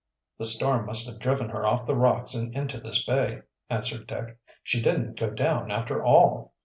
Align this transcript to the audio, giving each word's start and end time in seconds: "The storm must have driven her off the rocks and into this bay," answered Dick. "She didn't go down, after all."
"The 0.39 0.45
storm 0.45 0.87
must 0.87 1.07
have 1.07 1.19
driven 1.19 1.49
her 1.49 1.63
off 1.63 1.85
the 1.85 1.93
rocks 1.95 2.33
and 2.33 2.51
into 2.55 2.79
this 2.81 3.05
bay," 3.05 3.43
answered 3.69 4.07
Dick. 4.07 4.39
"She 4.63 4.81
didn't 4.81 5.19
go 5.19 5.29
down, 5.29 5.69
after 5.69 6.03
all." 6.03 6.55